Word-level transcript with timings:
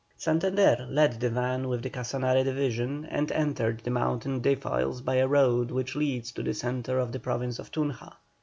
Santander 0.17 0.87
led 0.89 1.19
the 1.19 1.29
van 1.29 1.67
with 1.67 1.83
the 1.83 1.89
Casanare 1.91 2.43
division, 2.43 3.05
and 3.05 3.31
entered 3.31 3.81
the 3.81 3.91
mountain 3.91 4.39
defiles 4.41 4.99
by 5.01 5.17
a 5.17 5.27
road 5.27 5.69
which 5.69 5.95
leads 5.95 6.31
to 6.31 6.41
the 6.41 6.55
centre 6.55 6.97
of 6.97 7.11
the 7.11 7.19
Province 7.19 7.59
of 7.59 7.69
Tunja. 7.71 8.13